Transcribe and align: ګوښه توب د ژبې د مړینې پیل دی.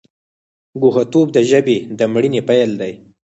ګوښه 0.81 1.03
توب 1.11 1.27
د 1.33 1.37
ژبې 1.49 1.77
د 1.97 1.99
مړینې 2.13 2.41
پیل 2.47 2.71
دی. 2.81 2.93